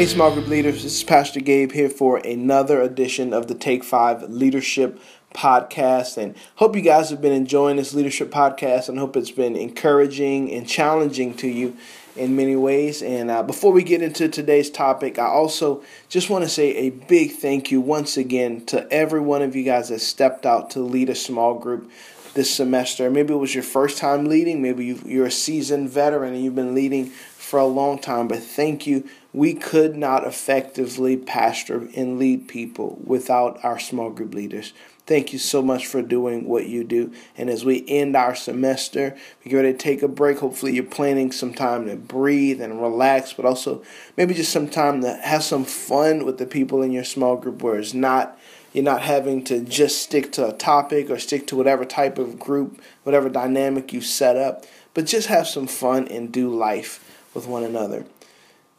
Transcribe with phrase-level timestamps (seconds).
[0.00, 3.84] Hey, small group leaders, this is Pastor Gabe here for another edition of the Take
[3.84, 4.98] Five Leadership
[5.34, 6.16] Podcast.
[6.16, 10.50] And hope you guys have been enjoying this leadership podcast and hope it's been encouraging
[10.52, 11.76] and challenging to you
[12.16, 13.02] in many ways.
[13.02, 16.88] And uh, before we get into today's topic, I also just want to say a
[16.88, 20.80] big thank you once again to every one of you guys that stepped out to
[20.80, 21.90] lead a small group
[22.32, 23.10] this semester.
[23.10, 26.74] Maybe it was your first time leading, maybe you're a seasoned veteran and you've been
[26.74, 27.10] leading
[27.50, 29.06] for a long time, but thank you.
[29.32, 34.72] We could not effectively pastor and lead people without our small group leaders.
[35.06, 37.12] Thank you so much for doing what you do.
[37.36, 40.38] And as we end our semester, we get ready to take a break.
[40.38, 43.82] Hopefully, you're planning some time to breathe and relax, but also
[44.16, 47.62] maybe just some time to have some fun with the people in your small group
[47.62, 48.38] where it's not
[48.72, 52.38] you're not having to just stick to a topic or stick to whatever type of
[52.38, 57.48] group, whatever dynamic you set up, but just have some fun and do life with
[57.48, 58.06] one another.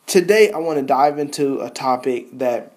[0.07, 2.73] Today, I want to dive into a topic that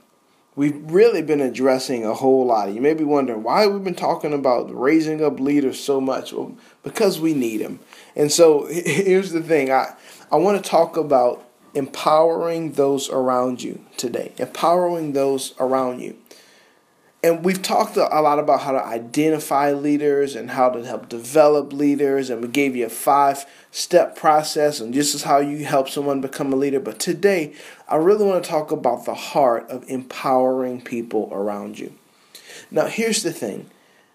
[0.56, 2.72] we've really been addressing a whole lot.
[2.72, 6.32] You may be wondering why we've been talking about raising up leaders so much.
[6.32, 7.80] Well, because we need them.
[8.14, 9.94] And so here's the thing I,
[10.30, 11.44] I want to talk about
[11.74, 16.16] empowering those around you today, empowering those around you
[17.24, 21.72] and we've talked a lot about how to identify leaders and how to help develop
[21.72, 25.88] leaders and we gave you a five step process and this is how you help
[25.88, 26.78] someone become a leader.
[26.78, 27.54] But today
[27.88, 31.94] i really want to talk about the heart of empowering people around you.
[32.70, 33.70] Now here's the thing.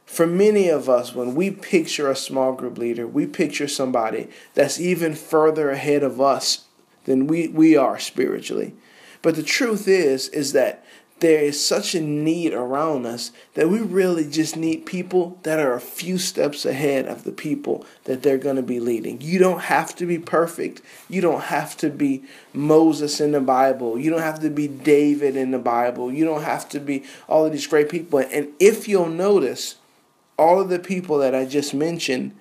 [0.05, 4.79] For many of us when we picture a small group leader we picture somebody that's
[4.79, 6.65] even further ahead of us
[7.05, 8.75] than we, we are spiritually.
[9.23, 10.85] But the truth is is that
[11.19, 15.73] there is such a need around us that we really just need people that are
[15.73, 19.19] a few steps ahead of the people that they're going to be leading.
[19.21, 20.81] You don't have to be perfect.
[21.09, 23.99] You don't have to be Moses in the Bible.
[23.99, 26.11] You don't have to be David in the Bible.
[26.11, 28.19] You don't have to be all of these great people.
[28.19, 29.75] And if you'll notice,
[30.37, 32.33] all of the people that I just mentioned,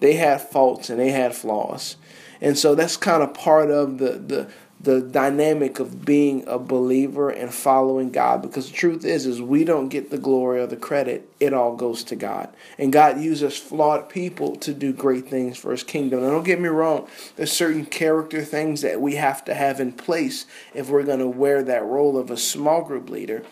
[0.00, 1.96] they had faults and they had flaws.
[2.40, 4.50] And so that's kind of part of the, the
[4.80, 9.64] the dynamic of being a believer and following God because the truth is is we
[9.64, 11.28] don't get the glory or the credit.
[11.40, 12.48] It all goes to God.
[12.78, 16.22] And God uses flawed people to do great things for his kingdom.
[16.22, 17.08] And don't get me wrong.
[17.36, 21.28] There's certain character things that we have to have in place if we're going to
[21.28, 23.42] wear that role of a small group leader.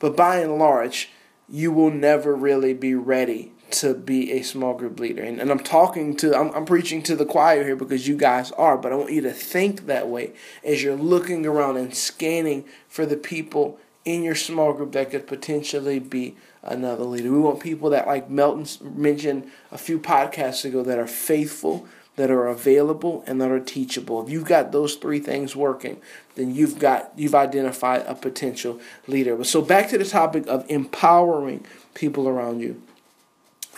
[0.00, 1.10] But by and large
[1.48, 5.22] you will never really be ready to be a small group leader.
[5.22, 8.50] And, and I'm talking to, I'm, I'm preaching to the choir here because you guys
[8.52, 10.32] are, but I want you to think that way
[10.64, 15.26] as you're looking around and scanning for the people in your small group that could
[15.26, 17.30] potentially be another leader.
[17.30, 21.86] We want people that, like Melton mentioned a few podcasts ago, that are faithful,
[22.16, 24.22] that are available, and that are teachable.
[24.22, 26.00] If you've got those three things working,
[26.36, 29.42] then you've got you've identified a potential leader.
[29.44, 32.82] So back to the topic of empowering people around you.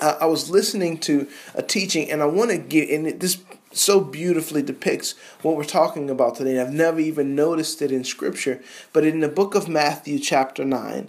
[0.01, 3.39] I was listening to a teaching, and I want to get, and this
[3.73, 6.61] so beautifully depicts what we're talking about today.
[6.61, 8.61] I've never even noticed it in Scripture,
[8.93, 11.09] but in the book of Matthew, chapter 9,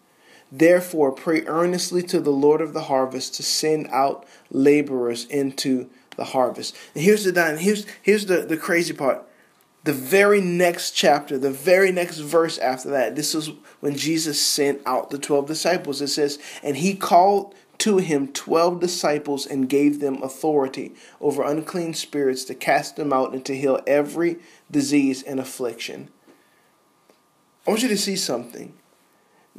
[0.51, 6.25] Therefore, pray earnestly to the Lord of the harvest to send out laborers into the
[6.25, 6.75] harvest.
[6.93, 9.25] And here's the here's here's the, the crazy part.
[9.83, 14.79] The very next chapter, the very next verse after that, this is when Jesus sent
[14.85, 16.01] out the 12 disciples.
[16.01, 21.95] It says, And he called to him 12 disciples and gave them authority over unclean
[21.95, 24.37] spirits to cast them out and to heal every
[24.69, 26.09] disease and affliction.
[27.65, 28.73] I want you to see something.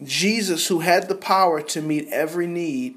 [0.03, 2.97] Jesus, who had the power to meet every need,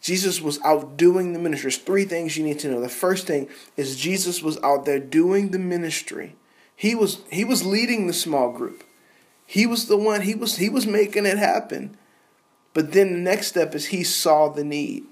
[0.00, 1.70] Jesus was out doing the ministry.
[1.70, 2.80] There's three things you need to know.
[2.80, 6.36] The first thing is Jesus was out there doing the ministry.
[6.76, 8.84] He was he was leading the small group.
[9.44, 11.96] He was the one, he was he was making it happen.
[12.74, 15.04] But then the next step is he saw the need.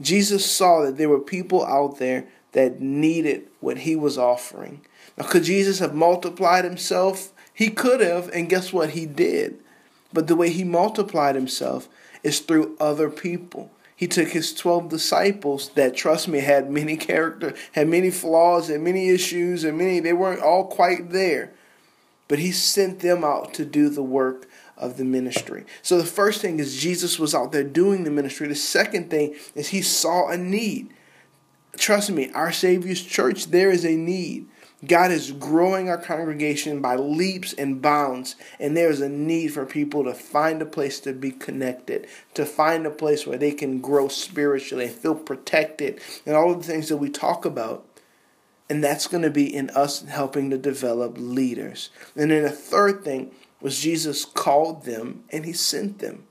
[0.00, 4.80] Jesus saw that there were people out there that needed what he was offering.
[5.18, 7.32] Now, could Jesus have multiplied himself?
[7.52, 8.90] He could have, and guess what?
[8.90, 9.58] He did.
[10.12, 11.88] But the way he multiplied himself
[12.22, 13.70] is through other people.
[13.94, 18.84] He took his 12 disciples that, trust me, had many character, had many flaws and
[18.84, 21.52] many issues and many, they weren't all quite there.
[22.28, 25.64] But he sent them out to do the work of the ministry.
[25.80, 28.48] So the first thing is Jesus was out there doing the ministry.
[28.48, 30.92] The second thing is he saw a need.
[31.78, 34.46] Trust me, our Savior's church, there is a need.
[34.84, 39.64] God is growing our congregation by leaps and bounds, and there is a need for
[39.64, 43.80] people to find a place to be connected, to find a place where they can
[43.80, 47.86] grow spiritually and feel protected, and all of the things that we talk about.
[48.68, 51.90] And that's going to be in us helping to develop leaders.
[52.16, 53.30] And then the third thing
[53.60, 56.24] was Jesus called them and he sent them.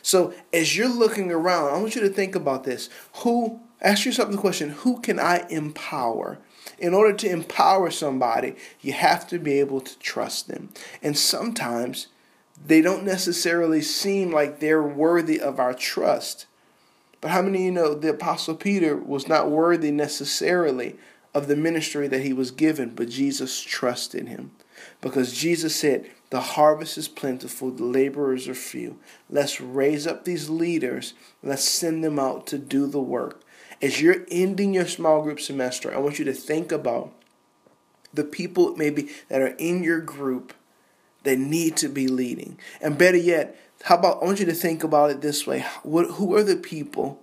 [0.00, 2.88] So as you're looking around, I want you to think about this.
[3.16, 6.38] Who, ask yourself the question, who can I empower?
[6.78, 10.70] In order to empower somebody, you have to be able to trust them.
[11.02, 12.08] And sometimes
[12.64, 16.46] they don't necessarily seem like they're worthy of our trust.
[17.20, 20.96] But how many of you know the Apostle Peter was not worthy necessarily
[21.34, 24.52] of the ministry that he was given, but Jesus trusted him?
[25.00, 28.98] Because Jesus said, The harvest is plentiful, the laborers are few.
[29.30, 33.42] Let's raise up these leaders, let's send them out to do the work.
[33.82, 37.12] As you're ending your small group semester, I want you to think about
[38.12, 40.54] the people maybe that are in your group
[41.24, 42.58] that need to be leading.
[42.80, 45.66] And better yet, how about I want you to think about it this way.
[45.82, 47.22] What, who are the people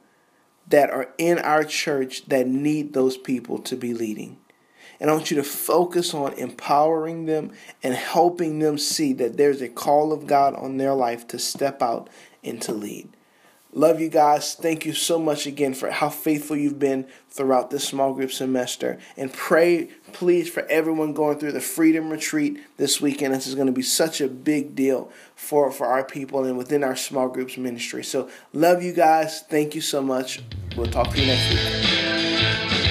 [0.68, 4.38] that are in our church that need those people to be leading?
[5.00, 7.52] And I want you to focus on empowering them
[7.82, 11.82] and helping them see that there's a call of God on their life to step
[11.82, 12.10] out
[12.44, 13.10] and to lead.
[13.76, 14.54] Love you guys.
[14.54, 19.00] Thank you so much again for how faithful you've been throughout this small group semester.
[19.18, 23.34] And pray, please, for everyone going through the Freedom Retreat this weekend.
[23.34, 26.84] This is going to be such a big deal for, for our people and within
[26.84, 28.04] our small groups ministry.
[28.04, 29.42] So, love you guys.
[29.42, 30.44] Thank you so much.
[30.78, 32.83] We'll talk to you next week.